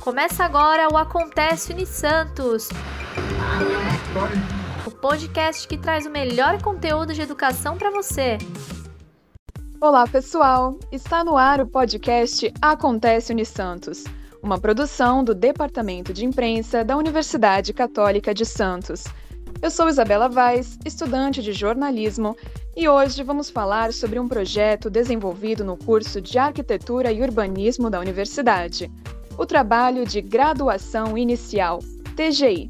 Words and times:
Começa 0.00 0.44
agora 0.44 0.88
o 0.90 0.96
Acontece 0.96 1.72
Unisantos, 1.72 2.68
o 4.86 4.90
podcast 4.90 5.66
que 5.66 5.76
traz 5.76 6.06
o 6.06 6.10
melhor 6.10 6.62
conteúdo 6.62 7.12
de 7.12 7.20
educação 7.20 7.76
para 7.76 7.90
você. 7.90 8.38
Olá, 9.80 10.06
pessoal! 10.06 10.78
Está 10.92 11.24
no 11.24 11.36
ar 11.36 11.60
o 11.60 11.66
podcast 11.66 12.52
Acontece 12.62 13.32
Unisantos, 13.32 14.04
uma 14.40 14.58
produção 14.58 15.24
do 15.24 15.34
Departamento 15.34 16.12
de 16.12 16.24
Imprensa 16.24 16.84
da 16.84 16.96
Universidade 16.96 17.72
Católica 17.72 18.32
de 18.32 18.46
Santos. 18.46 19.04
Eu 19.60 19.70
sou 19.70 19.88
Isabela 19.88 20.28
Vaz, 20.28 20.78
estudante 20.86 21.42
de 21.42 21.52
jornalismo, 21.52 22.36
e 22.76 22.88
hoje 22.88 23.24
vamos 23.24 23.50
falar 23.50 23.92
sobre 23.92 24.20
um 24.20 24.28
projeto 24.28 24.88
desenvolvido 24.88 25.64
no 25.64 25.76
curso 25.76 26.20
de 26.20 26.38
Arquitetura 26.38 27.10
e 27.10 27.20
Urbanismo 27.20 27.90
da 27.90 27.98
universidade, 27.98 28.88
o 29.38 29.46
trabalho 29.46 30.04
de 30.04 30.20
graduação 30.20 31.16
inicial, 31.16 31.78
TGI. 32.16 32.68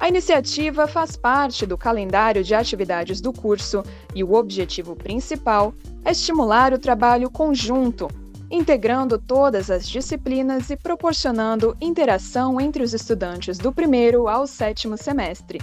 A 0.00 0.08
iniciativa 0.08 0.88
faz 0.88 1.16
parte 1.16 1.66
do 1.66 1.76
calendário 1.76 2.42
de 2.42 2.54
atividades 2.54 3.20
do 3.20 3.30
curso 3.30 3.84
e 4.14 4.24
o 4.24 4.32
objetivo 4.32 4.96
principal 4.96 5.74
é 6.02 6.10
estimular 6.10 6.72
o 6.72 6.78
trabalho 6.78 7.30
conjunto, 7.30 8.08
integrando 8.50 9.18
todas 9.18 9.70
as 9.70 9.86
disciplinas 9.86 10.70
e 10.70 10.76
proporcionando 10.78 11.76
interação 11.78 12.58
entre 12.58 12.82
os 12.82 12.94
estudantes 12.94 13.58
do 13.58 13.70
primeiro 13.70 14.28
ao 14.28 14.46
sétimo 14.46 14.96
semestre. 14.96 15.60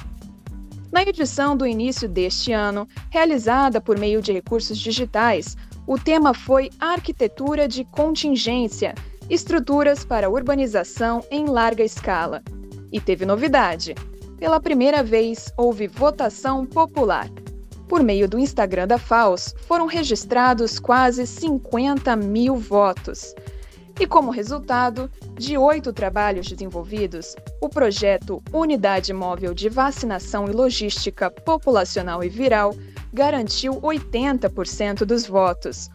Na 0.91 1.01
edição 1.01 1.57
do 1.57 1.65
início 1.65 2.07
deste 2.07 2.51
ano, 2.51 2.87
realizada 3.09 3.81
por 3.81 3.97
meio 3.97 4.21
de 4.21 4.31
recursos 4.31 4.77
digitais, 4.77 5.57
o 5.87 5.97
tema 5.97 6.35
foi 6.35 6.69
Arquitetura 6.79 7.67
de 7.67 7.83
Contingência 7.83 8.93
Estruturas 9.29 10.03
para 10.03 10.27
Urbanização 10.27 11.23
em 11.29 11.45
Larga 11.45 11.83
Escala. 11.83 12.41
E 12.91 12.99
teve 12.99 13.27
novidade: 13.27 13.93
pela 14.39 14.59
primeira 14.59 15.03
vez 15.03 15.53
houve 15.55 15.85
votação 15.85 16.65
popular. 16.65 17.29
Por 17.87 18.01
meio 18.01 18.27
do 18.27 18.39
Instagram 18.39 18.87
da 18.87 18.97
FAOS, 18.97 19.53
foram 19.67 19.85
registrados 19.85 20.79
quase 20.79 21.27
50 21.27 22.15
mil 22.15 22.55
votos. 22.55 23.35
E 23.99 24.07
como 24.07 24.31
resultado 24.31 25.11
de 25.35 25.55
oito 25.57 25.93
trabalhos 25.93 26.47
desenvolvidos, 26.47 27.35
o 27.61 27.69
projeto 27.69 28.41
Unidade 28.51 29.13
Móvel 29.13 29.53
de 29.53 29.69
Vacinação 29.69 30.47
e 30.47 30.51
Logística 30.51 31.29
Populacional 31.29 32.23
e 32.23 32.29
Viral 32.29 32.73
garantiu 33.13 33.75
80% 33.75 35.05
dos 35.05 35.27
votos. 35.27 35.87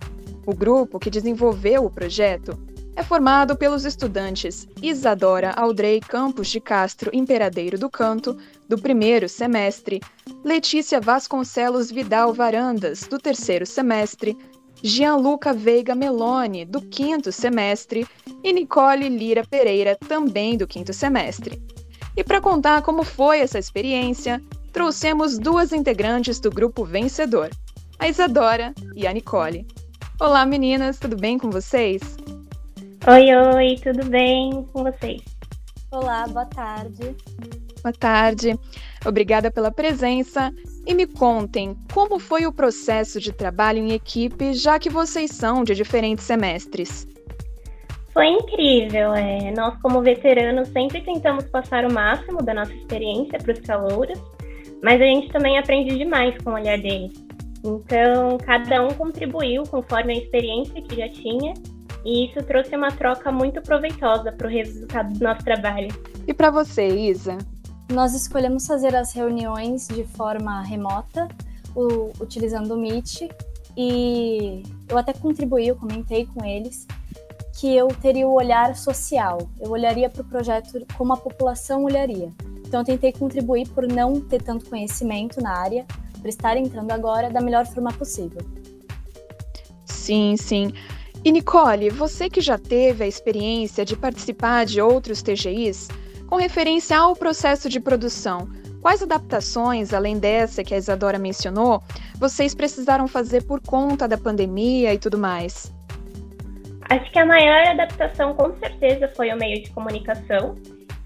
O 0.46 0.54
grupo 0.54 1.00
que 1.00 1.10
desenvolveu 1.10 1.84
o 1.84 1.90
projeto 1.90 2.56
é 2.96 3.02
formado 3.02 3.56
pelos 3.56 3.84
estudantes 3.84 4.68
Isadora 4.80 5.52
Aldrey 5.52 6.00
Campos 6.00 6.48
de 6.48 6.60
Castro 6.60 7.10
Imperadeiro 7.12 7.78
do 7.78 7.90
Canto, 7.90 8.36
do 8.68 8.78
primeiro 8.78 9.28
semestre, 9.28 10.00
Letícia 10.44 11.00
Vasconcelos 11.00 11.90
Vidal 11.90 12.32
Varandas, 12.32 13.02
do 13.02 13.18
terceiro 13.18 13.66
semestre, 13.66 14.36
Gianluca 14.82 15.52
Veiga 15.52 15.94
Meloni, 15.94 16.64
do 16.64 16.80
quinto 16.80 17.32
semestre, 17.32 18.06
e 18.42 18.52
Nicole 18.52 19.08
Lira 19.08 19.44
Pereira, 19.44 19.96
também 20.08 20.56
do 20.56 20.66
quinto 20.66 20.92
semestre. 20.92 21.60
E 22.16 22.22
para 22.22 22.40
contar 22.40 22.82
como 22.82 23.02
foi 23.02 23.40
essa 23.40 23.58
experiência, 23.58 24.42
trouxemos 24.72 25.38
duas 25.38 25.72
integrantes 25.72 26.38
do 26.38 26.50
grupo 26.50 26.84
vencedor, 26.84 27.50
a 27.98 28.08
Isadora 28.08 28.74
e 28.94 29.06
a 29.06 29.12
Nicole. 29.12 29.66
Olá 30.20 30.46
meninas, 30.46 30.98
tudo 30.98 31.16
bem 31.16 31.38
com 31.38 31.50
vocês? 31.50 32.16
Oi, 33.06 33.36
oi, 33.36 33.76
tudo 33.82 34.02
bem 34.06 34.66
com 34.72 34.82
vocês? 34.82 35.20
Olá, 35.92 36.26
boa 36.26 36.46
tarde. 36.46 37.14
Boa 37.82 37.92
tarde. 37.92 38.58
Obrigada 39.04 39.50
pela 39.50 39.70
presença. 39.70 40.50
E 40.86 40.94
me 40.94 41.06
contem, 41.06 41.76
como 41.92 42.18
foi 42.18 42.46
o 42.46 42.52
processo 42.52 43.20
de 43.20 43.30
trabalho 43.30 43.78
em 43.78 43.92
equipe, 43.92 44.54
já 44.54 44.78
que 44.78 44.88
vocês 44.88 45.32
são 45.32 45.62
de 45.64 45.74
diferentes 45.74 46.24
semestres? 46.24 47.06
Foi 48.14 48.26
incrível. 48.26 49.12
É, 49.12 49.52
nós, 49.54 49.78
como 49.82 50.00
veteranos, 50.00 50.68
sempre 50.68 51.02
tentamos 51.02 51.44
passar 51.44 51.84
o 51.84 51.92
máximo 51.92 52.42
da 52.42 52.54
nossa 52.54 52.72
experiência 52.72 53.38
para 53.38 53.52
os 53.52 53.60
calouros, 53.60 54.18
mas 54.82 54.98
a 54.98 55.04
gente 55.04 55.28
também 55.28 55.58
aprende 55.58 55.98
demais 55.98 56.34
com 56.42 56.52
o 56.52 56.54
olhar 56.54 56.78
deles. 56.78 57.12
Então, 57.62 58.38
cada 58.38 58.82
um 58.82 58.88
contribuiu 58.94 59.62
conforme 59.64 60.14
a 60.14 60.16
experiência 60.16 60.80
que 60.80 60.96
já 60.96 61.08
tinha, 61.10 61.52
e 62.04 62.26
isso 62.26 62.42
trouxe 62.44 62.76
uma 62.76 62.92
troca 62.92 63.32
muito 63.32 63.62
proveitosa 63.62 64.30
para 64.30 64.46
o 64.46 64.50
resultado 64.50 65.12
do 65.12 65.24
nosso 65.24 65.42
trabalho. 65.42 65.88
E 66.26 66.34
para 66.34 66.50
você, 66.50 66.86
Isa? 66.86 67.38
Nós 67.90 68.14
escolhemos 68.14 68.66
fazer 68.66 68.94
as 68.94 69.12
reuniões 69.12 69.88
de 69.88 70.04
forma 70.04 70.62
remota, 70.62 71.28
o, 71.74 72.12
utilizando 72.20 72.74
o 72.74 72.78
Meet, 72.78 73.22
e 73.76 74.62
eu 74.88 74.98
até 74.98 75.12
contribuí, 75.12 75.68
eu 75.68 75.76
comentei 75.76 76.26
com 76.26 76.44
eles 76.44 76.86
que 77.58 77.74
eu 77.74 77.88
teria 77.88 78.26
o 78.26 78.34
olhar 78.34 78.74
social, 78.74 79.38
eu 79.60 79.70
olharia 79.70 80.10
para 80.10 80.22
o 80.22 80.24
projeto 80.24 80.84
como 80.96 81.12
a 81.12 81.16
população 81.16 81.84
olharia. 81.84 82.30
Então 82.66 82.80
eu 82.80 82.84
tentei 82.84 83.12
contribuir 83.12 83.68
por 83.68 83.86
não 83.86 84.20
ter 84.20 84.42
tanto 84.42 84.68
conhecimento 84.68 85.40
na 85.40 85.56
área, 85.56 85.86
por 86.20 86.28
estar 86.28 86.56
entrando 86.56 86.90
agora 86.90 87.30
da 87.30 87.40
melhor 87.40 87.64
forma 87.66 87.92
possível. 87.92 88.40
Sim, 89.84 90.36
sim. 90.36 90.72
E 91.24 91.32
Nicole, 91.32 91.88
você 91.88 92.28
que 92.28 92.42
já 92.42 92.58
teve 92.58 93.02
a 93.02 93.06
experiência 93.06 93.82
de 93.82 93.96
participar 93.96 94.66
de 94.66 94.78
outros 94.82 95.22
TGIs, 95.22 95.88
com 96.26 96.36
referência 96.36 96.98
ao 96.98 97.16
processo 97.16 97.66
de 97.66 97.80
produção, 97.80 98.46
quais 98.82 99.02
adaptações, 99.02 99.94
além 99.94 100.18
dessa 100.18 100.62
que 100.62 100.74
a 100.74 100.76
Isadora 100.76 101.18
mencionou, 101.18 101.82
vocês 102.18 102.54
precisaram 102.54 103.08
fazer 103.08 103.42
por 103.44 103.62
conta 103.62 104.06
da 104.06 104.18
pandemia 104.18 104.92
e 104.92 104.98
tudo 104.98 105.16
mais? 105.16 105.72
Acho 106.90 107.10
que 107.10 107.18
a 107.18 107.24
maior 107.24 107.68
adaptação, 107.68 108.34
com 108.34 108.54
certeza, 108.58 109.10
foi 109.16 109.32
o 109.32 109.36
meio 109.38 109.62
de 109.62 109.70
comunicação, 109.70 110.56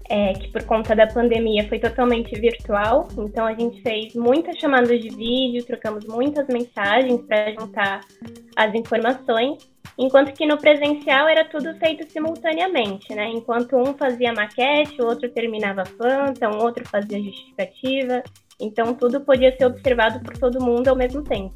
é, 0.09 0.33
que 0.33 0.49
por 0.49 0.63
conta 0.65 0.93
da 0.93 1.07
pandemia 1.07 1.65
foi 1.69 1.79
totalmente 1.79 2.37
virtual. 2.37 3.07
Então 3.17 3.45
a 3.45 3.53
gente 3.53 3.81
fez 3.81 4.13
muitas 4.15 4.57
chamadas 4.57 4.99
de 4.99 5.07
vídeo, 5.15 5.63
trocamos 5.65 6.03
muitas 6.03 6.45
mensagens 6.47 7.21
para 7.21 7.53
juntar 7.53 8.01
as 8.57 8.73
informações. 8.75 9.78
Enquanto 10.01 10.31
que 10.31 10.45
no 10.45 10.57
presencial 10.57 11.27
era 11.27 11.43
tudo 11.43 11.75
feito 11.75 12.09
simultaneamente, 12.09 13.13
né? 13.13 13.27
Enquanto 13.27 13.75
um 13.75 13.93
fazia 13.93 14.31
maquete, 14.31 15.01
o 15.01 15.05
outro 15.05 15.29
terminava 15.29 15.81
a 15.81 15.85
planta, 15.85 16.49
um 16.49 16.63
outro 16.63 16.87
fazia 16.87 17.21
justificativa. 17.21 18.23
Então 18.57 18.93
tudo 18.93 19.19
podia 19.19 19.53
ser 19.57 19.65
observado 19.65 20.21
por 20.21 20.37
todo 20.37 20.63
mundo 20.63 20.87
ao 20.87 20.95
mesmo 20.95 21.21
tempo. 21.21 21.53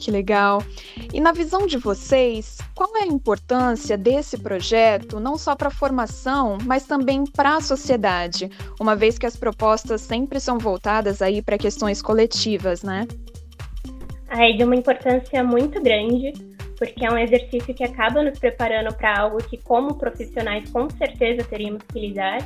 Que 0.00 0.10
legal. 0.10 0.64
E 1.12 1.20
na 1.20 1.30
visão 1.30 1.64
de 1.64 1.78
vocês, 1.78 2.58
qual 2.74 2.90
é 2.96 3.04
a 3.04 3.06
importância 3.06 3.96
desse 3.96 4.36
projeto, 4.36 5.20
não 5.20 5.38
só 5.38 5.54
para 5.54 5.68
a 5.68 5.70
formação, 5.70 6.58
mas 6.64 6.86
também 6.86 7.22
para 7.24 7.54
a 7.56 7.60
sociedade, 7.60 8.50
uma 8.80 8.96
vez 8.96 9.16
que 9.16 9.26
as 9.26 9.36
propostas 9.36 10.00
sempre 10.00 10.40
são 10.40 10.58
voltadas 10.58 11.22
aí 11.22 11.40
para 11.40 11.56
questões 11.56 12.02
coletivas, 12.02 12.82
né? 12.82 13.06
É 14.28 14.50
de 14.50 14.64
uma 14.64 14.74
importância 14.74 15.44
muito 15.44 15.80
grande, 15.80 16.32
porque 16.86 17.04
é 17.04 17.10
um 17.10 17.18
exercício 17.18 17.74
que 17.74 17.84
acaba 17.84 18.22
nos 18.22 18.38
preparando 18.38 18.94
para 18.94 19.18
algo 19.18 19.38
que, 19.38 19.58
como 19.58 19.94
profissionais, 19.94 20.70
com 20.70 20.88
certeza 20.90 21.46
teríamos 21.48 21.82
que 21.82 21.98
lidar. 21.98 22.38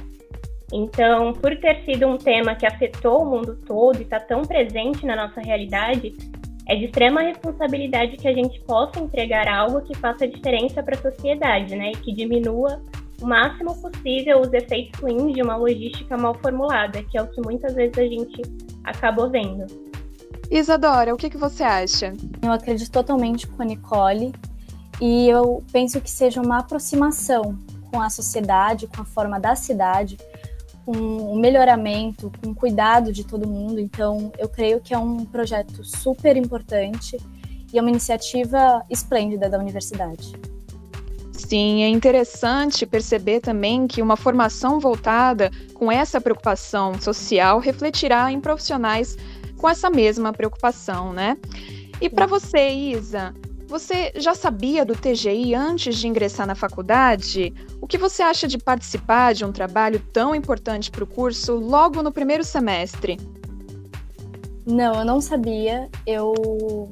Então, 0.73 1.33
por 1.33 1.57
ter 1.57 1.85
sido 1.85 2.07
um 2.07 2.19
tema 2.19 2.55
que 2.55 2.67
afetou 2.67 3.23
o 3.23 3.27
mundo 3.27 3.59
todo 3.67 3.99
e 3.99 4.03
está 4.03 4.21
tão 4.21 4.43
presente 4.43 5.07
na 5.07 5.17
nossa 5.17 5.41
realidade, 5.41 6.15
é 6.69 6.77
de 6.77 6.85
extrema 6.85 7.23
responsabilidade 7.23 8.19
que 8.19 8.29
a 8.29 8.35
gente 8.35 8.61
possa 8.61 9.01
entregar 9.01 9.49
algo 9.49 9.81
que 9.81 9.97
faça 9.97 10.29
diferença 10.29 10.83
para 10.83 10.95
a 10.95 11.01
sociedade, 11.01 11.75
né? 11.75 11.93
E 11.93 11.97
que 11.97 12.13
diminua 12.13 12.83
o 13.23 13.27
máximo 13.27 13.75
possível 13.81 14.41
os 14.41 14.53
efeitos 14.53 15.01
ruins 15.01 15.35
de 15.35 15.43
uma 15.43 15.57
logística 15.57 16.17
mal 16.17 16.35
formulada, 16.35 17.03
que 17.05 17.17
é 17.17 17.23
o 17.23 17.27
que 17.27 17.41
muitas 17.41 17.75
vezes 17.75 17.97
a 17.97 18.03
gente 18.03 18.43
acabou 18.85 19.31
vendo. 19.31 19.88
Isadora, 20.51 21.15
o 21.15 21.17
que, 21.17 21.29
que 21.29 21.37
você 21.37 21.63
acha? 21.63 22.15
Eu 22.43 22.51
acredito 22.51 22.91
totalmente 22.91 23.47
com 23.47 23.63
a 23.63 23.65
Nicole 23.65 24.35
e 25.01 25.29
eu 25.29 25.63
penso 25.71 26.01
que 26.01 26.11
seja 26.11 26.41
uma 26.41 26.59
aproximação 26.59 27.59
com 27.91 28.01
a 28.01 28.09
sociedade, 28.09 28.87
com 28.87 29.03
a 29.03 29.05
forma 29.05 29.39
da 29.39 29.55
cidade, 29.55 30.17
com 30.87 30.93
o 30.93 31.39
melhoramento, 31.39 32.33
com 32.43 32.51
o 32.51 32.55
cuidado 32.55 33.13
de 33.13 33.25
todo 33.25 33.47
mundo. 33.47 33.79
Então, 33.79 34.33
eu 34.39 34.49
creio 34.49 34.81
que 34.81 34.95
é 34.95 34.99
um 34.99 35.25
projeto 35.25 35.85
super 35.85 36.35
importante 36.37 37.19
e 37.73 37.79
é 37.79 37.81
uma 37.83 37.91
iniciativa 37.91 38.83
esplêndida 38.89 39.51
da 39.51 39.59
universidade. 39.59 40.33
Sim, 41.31 41.83
é 41.83 41.89
interessante 41.89 42.85
perceber 42.85 43.41
também 43.41 43.87
que 43.87 44.03
uma 44.03 44.17
formação 44.17 44.81
voltada 44.81 45.51
com 45.73 45.93
essa 45.93 46.21
preocupação 46.21 47.01
social 47.01 47.59
refletirá 47.59 48.33
em 48.33 48.41
profissionais 48.41 49.17
com 49.59 49.69
essa 49.69 49.91
mesma 49.91 50.33
preocupação, 50.33 51.13
né? 51.13 51.37
E 52.01 52.09
para 52.09 52.27
você, 52.27 52.71
Isa, 52.71 53.35
você 53.67 54.13
já 54.17 54.35
sabia 54.35 54.83
do 54.83 54.95
TGI 54.95 55.55
antes 55.55 55.97
de 55.97 56.09
ingressar 56.09 56.47
na 56.47 56.55
faculdade? 56.55 57.53
O 57.83 57.87
que 57.87 57.99
você 57.99 58.23
acha 58.23 58.49
de 58.49 58.57
participar 58.57 59.35
de 59.35 59.45
um 59.45 59.53
trabalho 59.53 60.01
tão 60.11 60.35
importante 60.35 60.91
para 60.91 61.05
o 61.05 61.07
curso 61.07 61.57
logo 61.57 62.03
no 62.03 62.11
primeiro 62.11 62.45
semestre? 62.45 63.19
Não, 64.65 64.95
eu 64.95 65.05
não 65.05 65.21
sabia. 65.21 65.91
Eu 66.07 66.91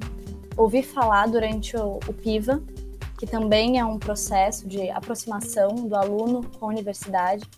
ouvi 0.57 0.83
falar 0.83 1.29
durante 1.29 1.77
o, 1.77 1.99
o 2.07 2.13
PIVA, 2.13 2.63
que 3.19 3.27
também 3.27 3.79
é 3.79 3.85
um 3.85 3.99
processo 3.99 4.69
de 4.69 4.91
aproximação 4.91 5.75
do 5.75 5.95
aluno 5.95 6.43
com 6.59 6.67
a 6.67 6.69
universidade. 6.69 7.49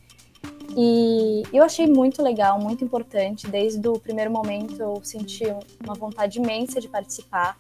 E 0.81 1.43
eu 1.53 1.65
achei 1.65 1.89
muito 1.89 2.23
legal, 2.23 2.61
muito 2.61 2.85
importante. 2.85 3.49
Desde 3.49 3.89
o 3.89 3.99
primeiro 3.99 4.31
momento 4.31 4.81
eu 4.81 5.01
senti 5.03 5.45
uma 5.85 5.95
vontade 5.95 6.39
imensa 6.39 6.81
de 6.81 6.87
participar 6.87 7.57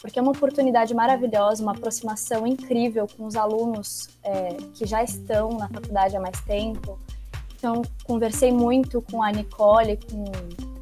porque 0.00 0.18
é 0.18 0.22
uma 0.22 0.32
oportunidade 0.32 0.94
maravilhosa, 0.94 1.62
uma 1.62 1.72
aproximação 1.72 2.46
incrível 2.46 3.08
com 3.16 3.24
os 3.24 3.34
alunos 3.34 4.08
é, 4.22 4.54
que 4.74 4.86
já 4.86 5.02
estão 5.02 5.50
na 5.50 5.68
faculdade 5.68 6.16
há 6.16 6.20
mais 6.20 6.40
tempo. 6.42 6.98
Então, 7.56 7.82
conversei 8.04 8.52
muito 8.52 9.02
com 9.02 9.20
a 9.20 9.32
Nicole, 9.32 9.98
com 10.08 10.24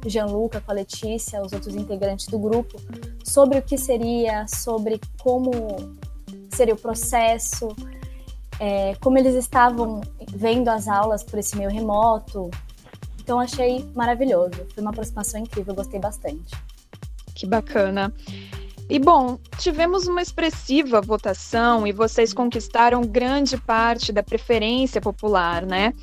o 0.05 0.09
Gianluca, 0.09 0.61
com 0.61 0.71
a 0.71 0.75
Letícia, 0.75 1.41
os 1.41 1.51
outros 1.51 1.75
integrantes 1.75 2.27
do 2.27 2.37
grupo, 2.37 2.79
sobre 3.23 3.57
o 3.57 3.61
que 3.63 3.77
seria, 3.77 4.45
sobre 4.47 5.01
como 5.19 5.51
seria 6.51 6.75
o 6.75 6.77
processo, 6.77 7.69
é, 8.59 8.95
como 9.01 9.17
eles 9.17 9.35
estavam 9.35 10.01
vendo 10.31 10.69
as 10.69 10.87
aulas 10.87 11.23
por 11.23 11.39
esse 11.39 11.57
meio 11.57 11.69
remoto. 11.69 12.49
Então, 13.21 13.39
achei 13.39 13.85
maravilhoso. 13.93 14.65
Foi 14.73 14.81
uma 14.81 14.91
aproximação 14.91 15.39
incrível, 15.41 15.75
gostei 15.75 15.99
bastante. 15.99 16.55
Que 17.35 17.45
bacana. 17.45 18.13
E 18.89 18.99
bom, 18.99 19.37
tivemos 19.57 20.07
uma 20.07 20.21
expressiva 20.21 21.01
votação 21.01 21.85
e 21.85 21.91
vocês 21.91 22.33
conquistaram 22.33 23.01
grande 23.01 23.57
parte 23.57 24.13
da 24.13 24.23
preferência 24.23 25.01
popular, 25.01 25.65
né? 25.65 25.93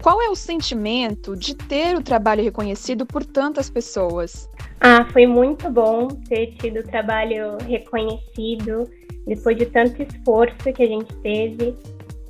Qual 0.00 0.22
é 0.22 0.30
o 0.30 0.36
sentimento 0.36 1.34
de 1.36 1.56
ter 1.56 1.96
o 1.96 2.02
trabalho 2.02 2.44
reconhecido 2.44 3.04
por 3.04 3.24
tantas 3.24 3.68
pessoas? 3.68 4.48
Ah, 4.80 5.04
foi 5.12 5.26
muito 5.26 5.68
bom 5.68 6.06
ter 6.06 6.54
tido 6.54 6.78
o 6.78 6.82
trabalho 6.84 7.58
reconhecido 7.66 8.88
depois 9.26 9.56
de 9.56 9.66
tanto 9.66 10.00
esforço 10.00 10.72
que 10.72 10.82
a 10.82 10.86
gente 10.86 11.12
teve. 11.16 11.74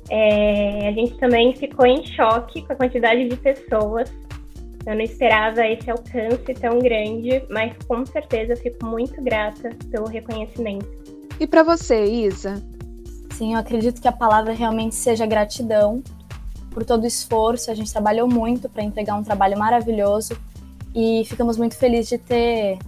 É, 0.09 0.87
a 0.87 0.91
gente 0.91 1.15
também 1.17 1.55
ficou 1.55 1.85
em 1.85 2.03
choque 2.05 2.61
com 2.63 2.73
a 2.73 2.75
quantidade 2.75 3.27
de 3.27 3.35
pessoas 3.35 4.11
eu 4.85 4.95
não 4.95 5.01
esperava 5.01 5.67
esse 5.67 5.89
alcance 5.91 6.53
tão 6.59 6.79
grande, 6.79 7.43
mas 7.49 7.75
com 7.87 8.05
certeza 8.05 8.55
fico 8.55 8.85
muito 8.85 9.21
grata 9.21 9.69
pelo 9.91 10.07
reconhecimento. 10.07 10.87
E 11.39 11.45
para 11.45 11.63
você, 11.63 12.05
Isa? 12.05 12.61
Sim, 13.33 13.53
eu 13.53 13.59
acredito 13.59 14.01
que 14.01 14.07
a 14.07 14.11
palavra 14.11 14.53
realmente 14.53 14.95
seja 14.95 15.25
gratidão 15.25 16.01
por 16.71 16.83
todo 16.83 17.03
o 17.03 17.07
esforço. 17.07 17.69
A 17.69 17.75
gente 17.75 17.91
trabalhou 17.91 18.27
muito 18.27 18.67
para 18.69 18.83
entregar 18.83 19.15
um 19.15 19.23
trabalho 19.23 19.57
maravilhoso 19.57 20.37
e 20.95 21.23
ficamos 21.25 21.57
muito 21.57 21.75
felizes 21.75 22.09
de 22.09 22.17
ter 22.17 22.79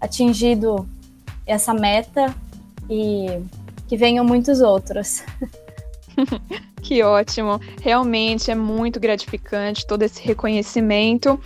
atingido 0.00 0.88
essa 1.46 1.74
meta 1.74 2.34
e 2.88 3.42
que 3.88 3.96
venham 3.96 4.24
muitos 4.24 4.60
outros. 4.60 5.24
que 6.82 7.02
ótimo. 7.02 7.60
Realmente 7.82 8.50
é 8.50 8.54
muito 8.54 8.98
gratificante 9.00 9.86
todo 9.86 10.02
esse 10.02 10.22
reconhecimento. 10.22 11.40